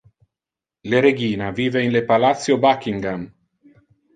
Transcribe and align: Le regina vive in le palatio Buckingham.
Le 0.93 1.01
regina 1.07 1.51
vive 1.51 1.83
in 1.83 1.91
le 1.91 2.03
palatio 2.07 2.57
Buckingham. 2.57 3.31